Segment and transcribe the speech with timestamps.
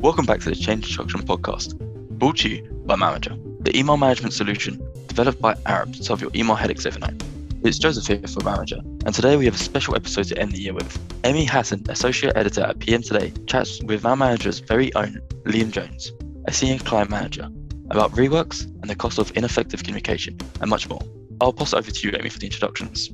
[0.00, 1.78] Welcome back to the Change Instruction podcast,
[2.18, 6.30] brought to you by Manager, the email management solution developed by Arup to solve your
[6.34, 7.22] email headaches overnight.
[7.64, 10.58] It's Joseph here for Manager, and today we have a special episode to end the
[10.58, 10.98] year with.
[11.24, 16.12] Amy Hatton, Associate Editor at PM Today, chats with Mail Manager's very own Liam Jones,
[16.46, 17.50] a Senior Client Manager,
[17.90, 21.02] about reworks and the cost of ineffective communication, and much more.
[21.42, 23.10] I'll pass it over to you, Amy, for the introductions.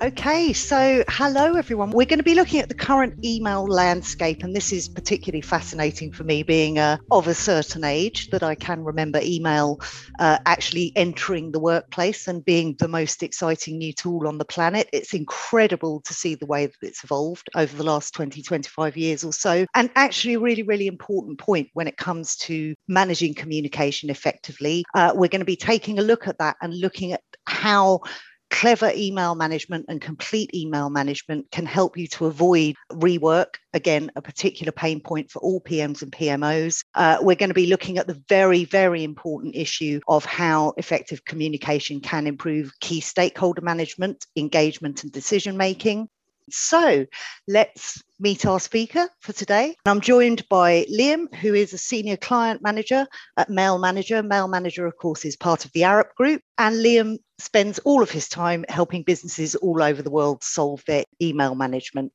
[0.00, 1.90] Okay, so hello everyone.
[1.90, 6.12] We're going to be looking at the current email landscape, and this is particularly fascinating
[6.12, 9.80] for me, being uh, of a certain age that I can remember email
[10.20, 14.88] uh, actually entering the workplace and being the most exciting new tool on the planet.
[14.92, 19.24] It's incredible to see the way that it's evolved over the last 20, 25 years
[19.24, 24.10] or so, and actually a really, really important point when it comes to managing communication
[24.10, 24.84] effectively.
[24.94, 27.98] Uh, we're going to be taking a look at that and looking at how
[28.50, 33.54] clever email management and complete email management can help you to avoid rework.
[33.74, 36.84] Again, a particular pain point for all PMs and PMOs.
[36.94, 41.24] Uh, we're going to be looking at the very, very important issue of how effective
[41.24, 46.08] communication can improve key stakeholder management, engagement, and decision making.
[46.50, 47.06] So
[47.46, 49.76] let's meet our speaker for today.
[49.86, 54.22] I'm joined by Liam, who is a senior client manager at Mail Manager.
[54.22, 56.42] Mail Manager, of course, is part of the Arup group.
[56.58, 61.04] And Liam spends all of his time helping businesses all over the world solve their
[61.22, 62.12] email management.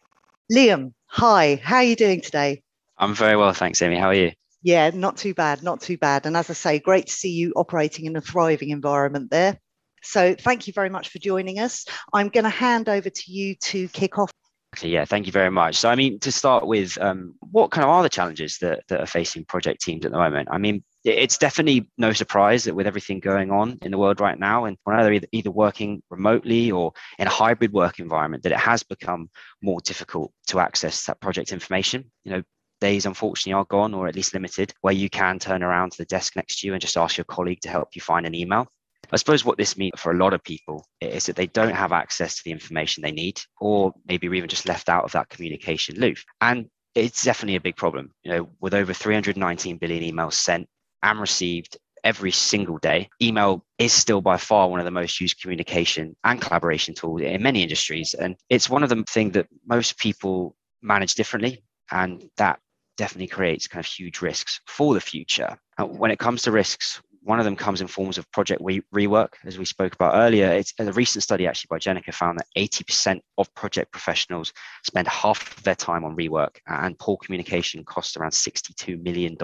[0.52, 2.62] Liam, hi, how are you doing today?
[2.98, 3.98] I'm very well, thanks, Amy.
[3.98, 4.32] How are you?
[4.62, 6.26] Yeah, not too bad, not too bad.
[6.26, 9.60] And as I say, great to see you operating in a thriving environment there.
[10.04, 11.86] So thank you very much for joining us.
[12.14, 14.32] I'm going to hand over to you to kick off.
[14.76, 15.76] Okay, yeah, thank you very much.
[15.76, 19.02] So, I mean, to start with, um, what kind of are the challenges that, that
[19.02, 20.50] are facing project teams at the moment?
[20.52, 24.40] I mean, it's definitely no surprise that with everything going on in the world right
[24.40, 28.58] now, and when either either working remotely or in a hybrid work environment, that it
[28.58, 29.30] has become
[29.62, 32.10] more difficult to access that project information.
[32.24, 32.44] You know,
[32.82, 36.06] days unfortunately are gone or at least limited where you can turn around to the
[36.06, 38.68] desk next to you and just ask your colleague to help you find an email
[39.14, 41.92] I suppose what this means for a lot of people is that they don't have
[41.92, 45.30] access to the information they need, or maybe we're even just left out of that
[45.30, 46.18] communication loop.
[46.42, 48.12] And it's definitely a big problem.
[48.24, 50.68] You know, with over 319 billion emails sent
[51.04, 55.40] and received every single day, email is still by far one of the most used
[55.42, 58.14] communication and collaboration tools in many industries.
[58.14, 61.64] And it's one of the things that most people manage differently.
[61.92, 62.60] And that
[62.98, 65.58] definitely creates kind of huge risks for the future.
[65.78, 69.34] when it comes to risks, one of them comes in forms of project re- rework,
[69.46, 70.52] as we spoke about earlier.
[70.52, 74.52] It's a recent study actually by Jenica found that 80% of project professionals
[74.84, 79.38] spend half of their time on rework, and poor communication costs around $62 million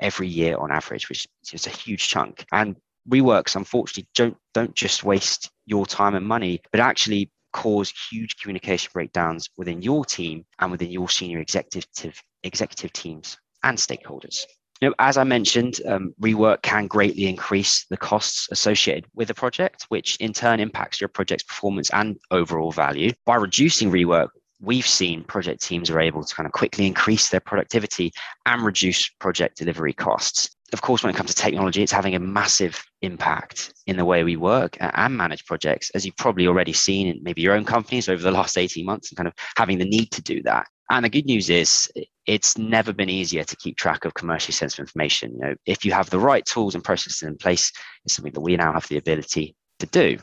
[0.00, 2.44] every year on average, which is a huge chunk.
[2.52, 2.76] And
[3.08, 8.90] reworks, unfortunately, don't don't just waste your time and money, but actually cause huge communication
[8.92, 14.44] breakdowns within your team and within your senior executive executive teams and stakeholders.
[14.80, 19.34] You know, as I mentioned, um, rework can greatly increase the costs associated with a
[19.34, 23.12] project, which in turn impacts your project's performance and overall value.
[23.26, 24.28] By reducing rework,
[24.60, 28.12] we've seen project teams are able to kind of quickly increase their productivity
[28.46, 30.50] and reduce project delivery costs.
[30.72, 34.22] Of course, when it comes to technology, it's having a massive impact in the way
[34.22, 38.08] we work and manage projects, as you've probably already seen in maybe your own companies
[38.08, 40.66] over the last 18 months and kind of having the need to do that.
[40.90, 41.90] And the good news is
[42.28, 45.32] it's never been easier to keep track of commercially sensitive information.
[45.32, 47.72] You know, if you have the right tools and processes in place,
[48.04, 50.18] it's something that we now have the ability to do.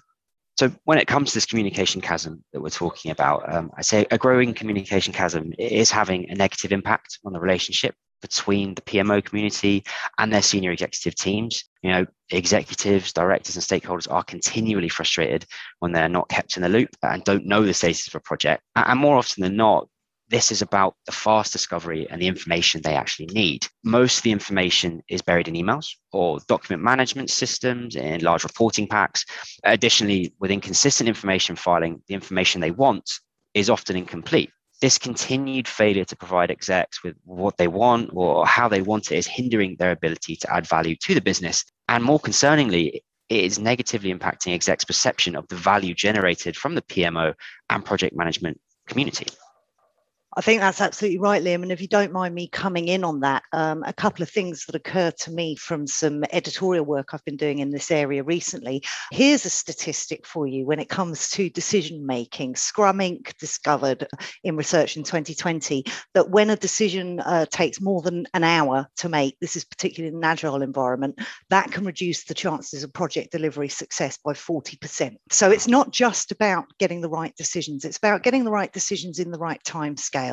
[0.58, 4.06] So when it comes to this communication chasm that we're talking about, um, I say
[4.12, 9.26] a growing communication chasm is having a negative impact on the relationship between the PMO
[9.26, 9.84] community
[10.20, 11.66] and their senior executive teams.
[11.82, 15.46] You know, executives, directors, and stakeholders are continually frustrated
[15.80, 18.62] when they're not kept in the loop and don't know the status of a project.
[18.76, 19.90] And more often than not,
[20.36, 23.66] this is about the fast discovery and the information they actually need.
[23.86, 28.86] Most of the information is buried in emails or document management systems in large reporting
[28.86, 29.24] packs.
[29.64, 33.10] Additionally, with inconsistent information filing, the information they want
[33.54, 34.50] is often incomplete.
[34.82, 39.18] This continued failure to provide execs with what they want or how they want it
[39.18, 41.64] is hindering their ability to add value to the business.
[41.88, 43.00] And more concerningly,
[43.30, 47.34] it is negatively impacting execs' perception of the value generated from the PMO
[47.70, 49.28] and project management community.
[50.38, 51.64] I think that's absolutely right, Liam.
[51.64, 54.66] And if you don't mind me coming in on that, um, a couple of things
[54.66, 58.84] that occur to me from some editorial work I've been doing in this area recently.
[59.14, 62.58] Here's a statistic for you when it comes to decision making.
[62.58, 63.38] Scrum Inc.
[63.38, 64.08] discovered
[64.44, 69.08] in research in 2020 that when a decision uh, takes more than an hour to
[69.08, 71.18] make, this is particularly in an agile environment,
[71.50, 75.16] that can reduce the chances of project delivery success by 40%.
[75.32, 79.20] So it's not just about getting the right decisions, it's about getting the right decisions
[79.20, 80.25] in the right time scale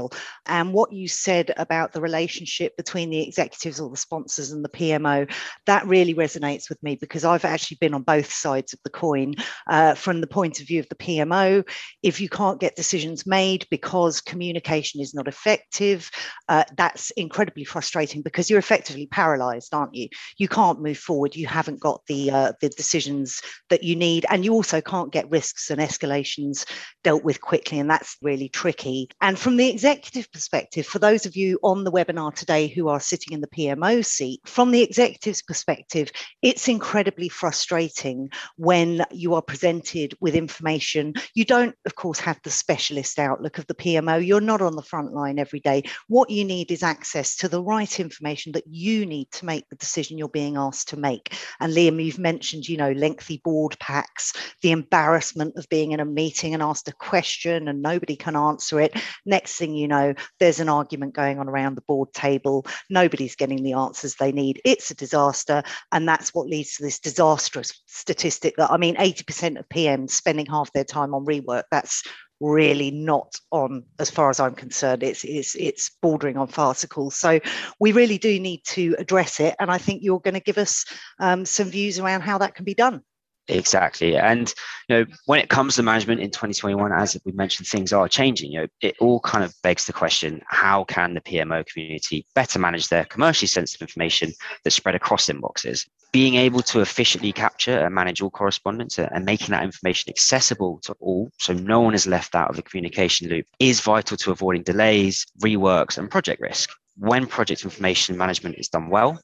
[0.47, 4.69] And what you said about the relationship between the executives or the sponsors and the
[4.69, 5.31] PMO,
[5.67, 9.35] that really resonates with me because I've actually been on both sides of the coin.
[9.69, 11.67] Uh, from the point of view of the PMO,
[12.03, 16.11] if you can't get decisions made because communication is not effective,
[16.49, 20.09] uh, that's incredibly frustrating because you're effectively paralyzed, aren't you?
[20.37, 21.37] You can't move forward.
[21.37, 23.41] You haven't got the uh, the decisions
[23.71, 26.67] that you need, and you also can't get risks and escalations
[27.05, 29.09] dealt with quickly, and that's really tricky.
[29.21, 33.01] And from the executive perspective, for those of you on the webinar today who are
[33.01, 36.09] sitting in the PMO seat, from the executive's perspective,
[36.41, 41.13] it's incredibly frustrating when you are presented with information.
[41.35, 44.25] You don't, of course, have the specialist outlook of the PMO.
[44.25, 45.83] You're not on the front line every day.
[46.07, 49.75] What you need is access to the right information that you need to make the
[49.75, 51.35] decision you're being asked to make.
[51.59, 56.05] And Liam, you've mentioned, you know, lengthy board packs, the embarrassment of being in a
[56.05, 58.97] meeting and asked a question and nobody can answer it.
[59.27, 62.67] Next thing you know, there's an argument going on around the board table.
[62.91, 64.61] Nobody's getting the answers they need.
[64.65, 65.63] It's a disaster.
[65.91, 70.47] And that's what leads to this disastrous statistic that I mean, 80% of PMs spending
[70.47, 71.65] half their time on rework.
[71.71, 72.03] That's
[72.43, 77.39] really not on as far as i'm concerned it's it's it's bordering on farcical so
[77.79, 80.85] we really do need to address it and i think you're going to give us
[81.21, 83.01] um, some views around how that can be done
[83.49, 84.17] Exactly.
[84.17, 84.55] And
[84.89, 88.53] you know, when it comes to management in 2021, as we mentioned, things are changing.
[88.53, 92.59] You know, it all kind of begs the question, how can the PMO community better
[92.59, 95.89] manage their commercially sensitive information that's spread across inboxes?
[96.13, 100.95] Being able to efficiently capture and manage all correspondence and making that information accessible to
[101.01, 104.63] all, so no one is left out of the communication loop, is vital to avoiding
[104.63, 106.71] delays, reworks, and project risk.
[106.97, 109.21] When project information management is done well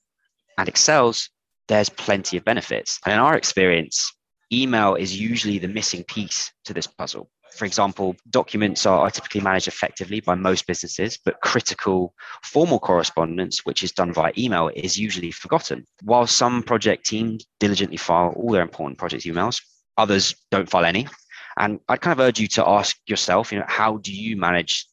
[0.56, 1.30] and excels,
[1.68, 2.98] there's plenty of benefits.
[3.04, 4.12] And in our experience,
[4.52, 7.30] email is usually the missing piece to this puzzle.
[7.56, 13.82] For example, documents are, typically managed effectively by most businesses, but critical formal correspondence, which
[13.82, 15.86] is done via email, is usually forgotten.
[16.02, 19.62] While some project teams diligently file all their important project emails,
[19.96, 21.08] others don't file any.
[21.58, 24.86] And I'd kind of urge you to ask yourself, you know, how do you manage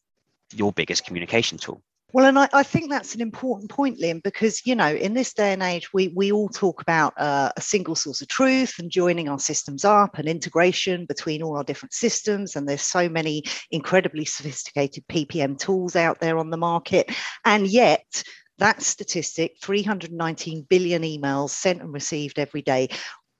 [0.53, 1.83] your biggest communication tool?
[2.15, 5.33] Well, and I, I, think that's an important point, Liam, because you know, in this
[5.33, 8.89] day and age, we we all talk about uh, a single source of truth and
[8.89, 12.55] joining our systems up and integration between all our different systems.
[12.55, 17.11] And there's so many incredibly sophisticated PPM tools out there on the market,
[17.43, 18.23] and yet
[18.59, 22.87] that statistic 319 billion emails sent and received every day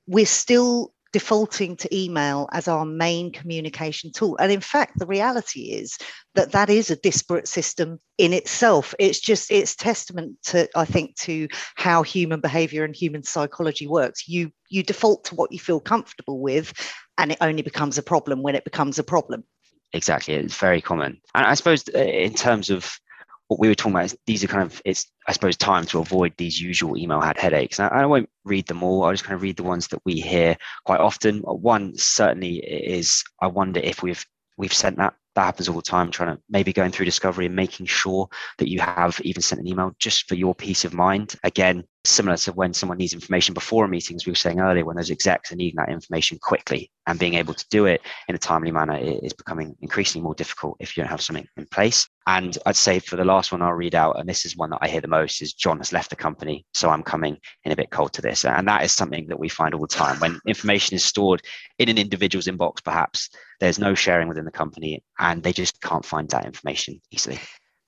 [0.08, 4.36] we're still defaulting to email as our main communication tool.
[4.36, 5.98] And in fact, the reality is
[6.34, 8.94] that that is a disparate system in itself.
[9.00, 14.28] It's just, it's testament to, I think, to how human behavior and human psychology works.
[14.28, 16.74] You, you default to what you feel comfortable with,
[17.18, 19.46] and it only becomes a problem when it becomes a problem.
[19.94, 20.34] Exactly.
[20.34, 21.22] It's very common.
[21.34, 23.00] And I suppose uh, in terms of
[23.48, 26.00] what we were talking about is these are kind of it's I suppose time to
[26.00, 27.80] avoid these usual email had headaches.
[27.80, 29.04] I, I won't read them all.
[29.04, 31.40] I'll just kind of read the ones that we hear quite often.
[31.40, 34.26] One certainly is I wonder if we've
[34.58, 37.56] we've sent that that happens all the time trying to maybe going through discovery and
[37.56, 38.28] making sure
[38.58, 42.38] that you have even sent an email just for your peace of mind again similar
[42.38, 45.12] to when someone needs information before a meeting as we were saying earlier when those
[45.12, 48.72] execs are needing that information quickly and being able to do it in a timely
[48.72, 52.08] manner is becoming increasingly more difficult if you don't have something in place.
[52.28, 54.80] And i'd say for the last one i'll read out and this is one that
[54.82, 57.76] i hear the most is john has left the company so i'm coming in a
[57.76, 58.46] bit cold to this.
[58.46, 60.20] And that is something that we find all the time.
[60.20, 61.42] When information is stored
[61.78, 66.06] in an individual's inbox perhaps there's no sharing within the company and they just can't
[66.06, 67.40] find that information easily.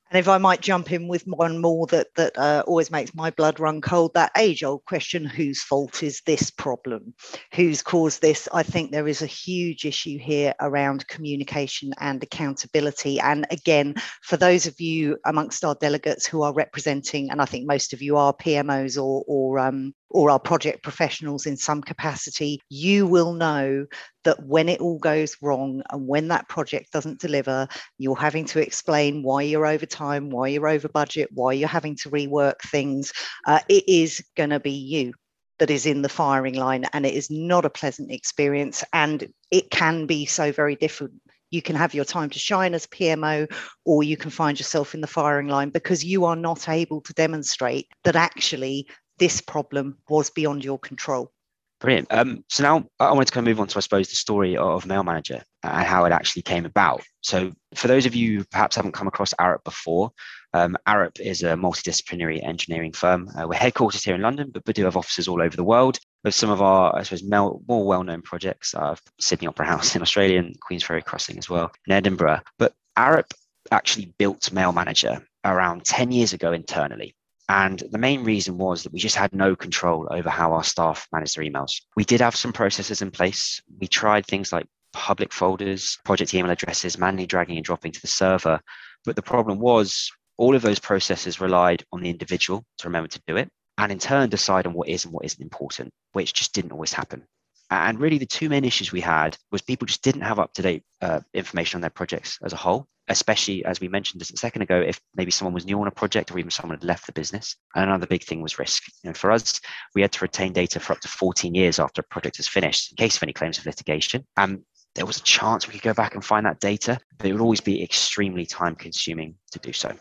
[0.09, 3.29] And if I might jump in with one more that that uh, always makes my
[3.31, 7.13] blood run cold, that age-old question: Whose fault is this problem?
[7.53, 8.47] Who's caused this?
[8.53, 13.19] I think there is a huge issue here around communication and accountability.
[13.19, 17.67] And again, for those of you amongst our delegates who are representing, and I think
[17.67, 22.61] most of you are PMOs or or um, or our project professionals in some capacity,
[22.69, 23.85] you will know
[24.23, 28.61] that when it all goes wrong and when that project doesn't deliver, you're having to
[28.61, 33.11] explain why you're over time, why you're over budget, why you're having to rework things.
[33.45, 35.13] Uh, it is going to be you
[35.59, 39.71] that is in the firing line and it is not a pleasant experience and it
[39.71, 41.13] can be so very different
[41.49, 43.49] you can have your time to shine as PMO,
[43.85, 47.13] or you can find yourself in the firing line because you are not able to
[47.13, 48.87] demonstrate that actually
[49.19, 51.31] this problem was beyond your control.
[51.79, 52.11] Brilliant.
[52.11, 54.57] Um, so now I wanted to kind of move on to, I suppose, the story
[54.57, 57.03] of Mail Manager and how it actually came about.
[57.21, 60.11] So, for those of you who perhaps haven't come across Arup before,
[60.53, 63.29] um, Arup is a multidisciplinary engineering firm.
[63.37, 65.99] Uh, we're headquartered here in London, but we do have offices all over the world.
[66.23, 70.39] With some of our, I suppose, more well-known projects, uh, Sydney Opera House in Australia
[70.39, 72.41] and Queensferry Crossing as well in Edinburgh.
[72.57, 73.31] But Arup
[73.71, 77.15] actually built Mail Manager around 10 years ago internally.
[77.49, 81.07] And the main reason was that we just had no control over how our staff
[81.13, 81.81] managed their emails.
[81.95, 83.61] We did have some processes in place.
[83.79, 88.07] We tried things like public folders, project email addresses, manually dragging and dropping to the
[88.07, 88.59] server.
[89.05, 93.21] But the problem was all of those processes relied on the individual to remember to
[93.27, 96.53] do it and in turn decide on what is and what isn't important, which just
[96.53, 97.23] didn't always happen.
[97.69, 100.61] And really, the two main issues we had was people just didn't have up to
[100.61, 104.37] date uh, information on their projects as a whole, especially as we mentioned just a
[104.37, 107.05] second ago, if maybe someone was new on a project or even someone had left
[107.05, 107.55] the business.
[107.75, 108.83] And another big thing was risk.
[109.03, 109.59] You know, for us,
[109.95, 112.91] we had to retain data for up to 14 years after a project is finished
[112.91, 114.25] in case of any claims of litigation.
[114.35, 114.61] And
[114.95, 117.41] there was a chance we could go back and find that data, but it would
[117.41, 119.95] always be extremely time consuming to do so.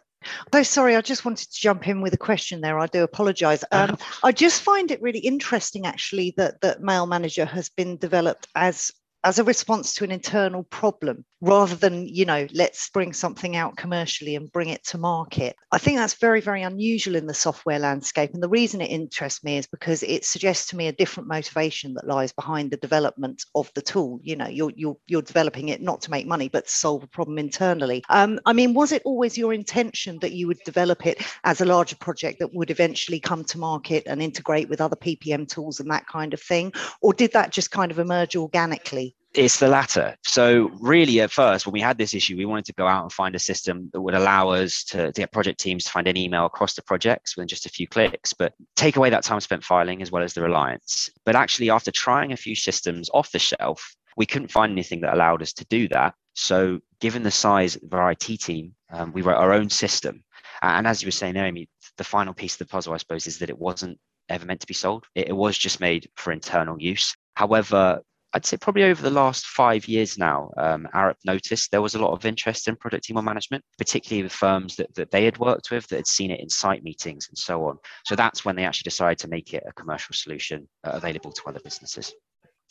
[0.52, 2.78] Oh, sorry, I just wanted to jump in with a question there.
[2.78, 3.62] I do apologize.
[3.70, 8.48] Um, I just find it really interesting, actually, that, that Mail Manager has been developed
[8.54, 8.90] as
[9.26, 13.76] as a response to an internal problem rather than you know let's bring something out
[13.76, 15.56] commercially and bring it to market.
[15.72, 18.32] I think that's very very unusual in the software landscape.
[18.32, 21.92] And the reason it interests me is because it suggests to me a different motivation
[21.94, 24.20] that lies behind the development of the tool.
[24.22, 27.08] You know you're you're, you're developing it not to make money but to solve a
[27.08, 28.04] problem internally.
[28.08, 31.64] Um, i mean was it always your intention that you would develop it as a
[31.64, 35.90] larger project that would eventually come to market and integrate with other ppm tools and
[35.90, 36.72] that kind of thing?
[37.02, 40.16] Or did that just kind of emerge organically it's the latter.
[40.24, 43.12] So, really, at first, when we had this issue, we wanted to go out and
[43.12, 46.16] find a system that would allow us to, to, get project teams to find an
[46.16, 49.62] email across the projects within just a few clicks, but take away that time spent
[49.62, 51.10] filing as well as the reliance.
[51.24, 55.14] But actually, after trying a few systems off the shelf, we couldn't find anything that
[55.14, 56.14] allowed us to do that.
[56.34, 60.24] So, given the size of our IT team, um, we wrote our own system.
[60.62, 61.68] And as you were saying, Amy,
[61.98, 64.66] the final piece of the puzzle, I suppose, is that it wasn't ever meant to
[64.66, 65.04] be sold.
[65.14, 67.14] It, it was just made for internal use.
[67.34, 68.00] However,
[68.32, 71.98] I'd say probably over the last five years now, um, Arup noticed there was a
[71.98, 75.70] lot of interest in product email management, particularly with firms that, that they had worked
[75.70, 77.78] with that had seen it in site meetings and so on.
[78.04, 81.42] So that's when they actually decided to make it a commercial solution uh, available to
[81.46, 82.12] other businesses.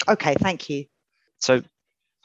[0.08, 0.86] Okay, thank you.
[1.40, 1.62] So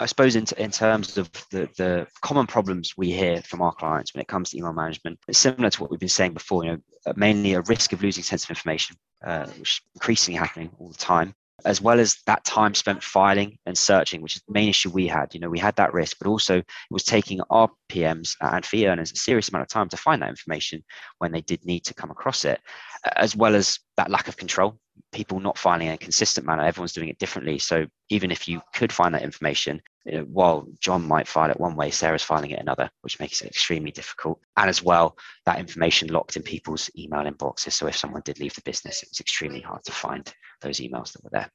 [0.01, 4.13] I suppose in, in terms of the, the common problems we hear from our clients
[4.13, 6.73] when it comes to email management, it's similar to what we've been saying before, you
[6.73, 10.99] know, mainly a risk of losing sensitive information, uh, which is increasingly happening all the
[10.99, 11.35] time
[11.65, 15.07] as well as that time spent filing and searching, which is the main issue we
[15.07, 15.35] had.
[15.35, 18.87] You know, we had that risk, but also it was taking our PMs and fee
[18.87, 20.83] earners a serious amount of time to find that information
[21.19, 22.61] when they did need to come across it,
[23.17, 24.79] as well as that lack of control.
[25.13, 27.59] People not filing in a consistent manner, everyone's doing it differently.
[27.59, 31.59] So even if you could find that information, you know, while John might file it
[31.59, 34.41] one way, Sarah's filing it another, which makes it extremely difficult.
[34.57, 37.73] And as well, that information locked in people's email inboxes.
[37.73, 41.13] So if someone did leave the business, it was extremely hard to find those emails
[41.13, 41.51] that were there.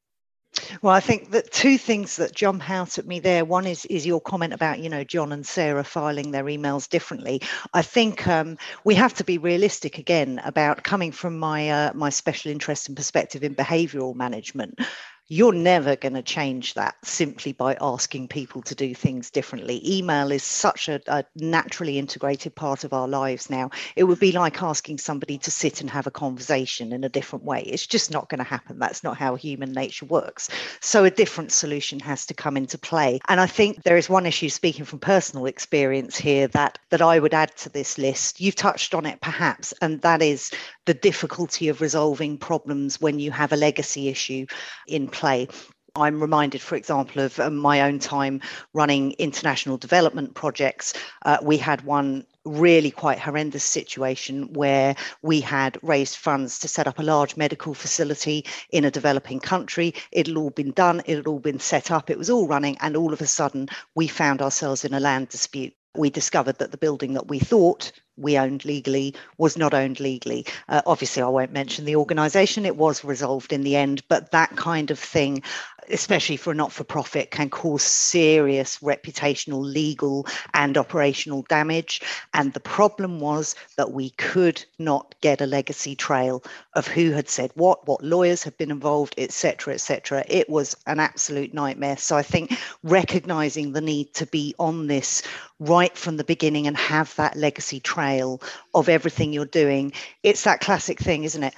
[0.81, 3.43] Well, I think that two things that jump out at me there.
[3.43, 7.41] One is is your comment about you know John and Sarah filing their emails differently.
[7.73, 12.09] I think um, we have to be realistic again about coming from my uh, my
[12.09, 14.79] special interest and perspective in behavioural management
[15.27, 19.81] you're never going to change that simply by asking people to do things differently.
[19.97, 23.71] Email is such a, a, naturally integrated part of our lives now.
[23.95, 27.43] It would be like asking somebody to sit and have a conversation in a different
[27.43, 27.61] way.
[27.61, 28.77] It's just not going to happen.
[28.77, 30.49] That's not how human nature works.
[30.79, 33.19] So a different solution has to come into play.
[33.27, 37.19] And I think there is one issue, speaking from personal experience here, that that I
[37.19, 38.39] would add to this list.
[38.39, 40.51] You've touched on it perhaps, and that is
[40.85, 44.45] the difficulty of resolving problems when you have a legacy issue
[44.87, 45.47] in play.
[45.95, 48.41] I'm reminded, for example, of um, my own time
[48.73, 50.93] running international development projects.
[51.25, 56.87] Uh, we had one really quite horrendous situation where we had raised funds to set
[56.87, 59.93] up a large medical facility in a developing country.
[60.11, 62.77] It had all been done, it had all been set up, it was all running,
[62.81, 66.71] and all of a sudden we found ourselves in a land dispute we discovered that
[66.71, 70.45] the building that we thought we owned legally was not owned legally.
[70.69, 74.55] Uh, obviously, I won't mention the organisation, it was resolved in the end, but that
[74.55, 75.43] kind of thing
[75.89, 82.01] especially for a not for profit, can cause serious reputational, legal, and operational damage.
[82.33, 87.29] And the problem was that we could not get a legacy trail of who had
[87.29, 90.23] said what, what lawyers had been involved, etc., etc.
[90.27, 91.97] It was an absolute nightmare.
[91.97, 95.23] So I think recognizing the need to be on this
[95.59, 98.41] right from the beginning and have that legacy trail
[98.73, 101.53] of everything you're doing, it's that classic thing, isn't it?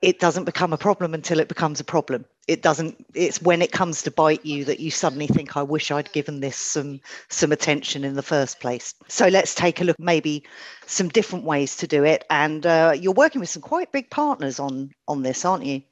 [0.00, 2.24] It doesn't become a problem until it becomes a problem.
[2.46, 5.90] It doesn't it's when it comes to bite you that you suddenly think i wish
[5.90, 8.94] i'd given this some some attention in the first place.
[9.08, 10.44] So let's take a look maybe
[10.86, 12.24] some different ways to do it.
[12.30, 15.82] And uh, you're working with some quite big partners on on this aren't you?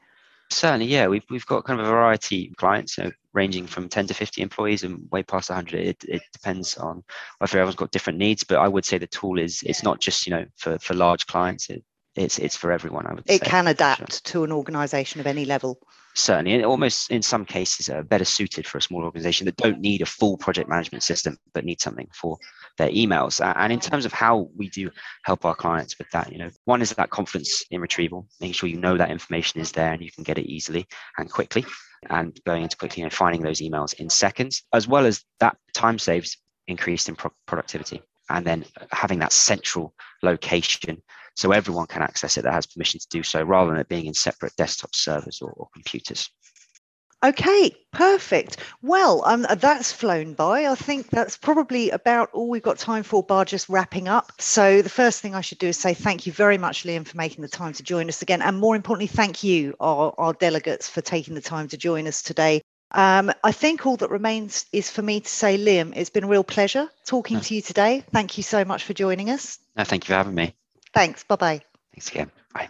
[0.51, 1.09] Certainly yeah.
[1.09, 4.15] We've, we've got kind of a variety of clients you know, ranging from 10 to
[4.15, 5.81] 50 employees and way past 100.
[5.81, 7.03] It, it depends on
[7.39, 10.27] whether everyone's got different needs, but I would say the tool is it's not just
[10.27, 11.69] you know for for large clients.
[11.69, 11.83] It,
[12.17, 13.07] it's it's for everyone.
[13.07, 13.25] I would.
[13.27, 14.21] It say, can adapt sure.
[14.33, 15.79] to an organisation of any level.
[16.15, 19.81] Certainly, and almost in some cases, are better suited for a small organisation that don't
[19.81, 22.39] need a full project management system, but need something for
[22.79, 23.45] their emails.
[23.57, 24.91] And in terms of how we do
[25.25, 28.69] help our clients with that, you know, one is that confidence in retrieval, making sure
[28.69, 30.87] you know that information is there and you can get it easily
[31.19, 31.67] and quickly,
[32.09, 35.99] and going into quickly and finding those emails in seconds, as well as that time
[35.99, 41.03] saves increased in pro- productivity and then having that central location
[41.37, 44.07] so everyone can access it that has permission to do so rather than it being
[44.07, 46.31] in separate desktop servers or, or computers.
[47.25, 48.59] Okay, perfect.
[48.83, 50.67] Well, um, that's flown by.
[50.67, 54.33] I think that's probably about all we've got time for, bar just wrapping up.
[54.39, 57.17] So, the first thing I should do is say thank you very much, Liam, for
[57.17, 58.43] making the time to join us again.
[58.43, 62.23] And more importantly, thank you, our, our delegates, for taking the time to join us
[62.23, 62.61] today.
[62.93, 66.29] Um, I think all that remains is for me to say, Liam, it's been a
[66.29, 67.43] real pleasure talking no.
[67.43, 68.05] to you today.
[68.13, 69.59] Thank you so much for joining us.
[69.75, 70.55] No, thank you for having me.
[70.97, 71.25] Thanks.
[71.25, 71.61] Bye bye.
[71.93, 72.31] Thanks again.
[72.55, 72.69] Bye.